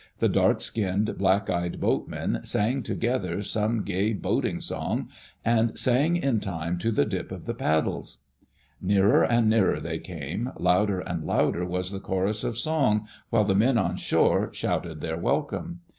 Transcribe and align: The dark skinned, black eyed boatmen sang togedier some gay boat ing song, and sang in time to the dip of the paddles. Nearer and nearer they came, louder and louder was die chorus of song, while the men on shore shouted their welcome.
The 0.17 0.29
dark 0.29 0.61
skinned, 0.61 1.15
black 1.19 1.47
eyed 1.47 1.79
boatmen 1.79 2.39
sang 2.43 2.81
togedier 2.81 3.43
some 3.43 3.83
gay 3.83 4.13
boat 4.13 4.45
ing 4.45 4.59
song, 4.59 5.09
and 5.45 5.77
sang 5.77 6.15
in 6.15 6.39
time 6.39 6.79
to 6.79 6.89
the 6.89 7.05
dip 7.05 7.31
of 7.31 7.45
the 7.45 7.53
paddles. 7.53 8.23
Nearer 8.81 9.23
and 9.23 9.47
nearer 9.47 9.79
they 9.79 9.99
came, 9.99 10.53
louder 10.57 11.01
and 11.01 11.23
louder 11.23 11.65
was 11.65 11.91
die 11.91 11.99
chorus 11.99 12.43
of 12.43 12.57
song, 12.57 13.07
while 13.29 13.43
the 13.43 13.53
men 13.53 13.77
on 13.77 13.95
shore 13.95 14.49
shouted 14.53 15.01
their 15.01 15.17
welcome. 15.17 15.81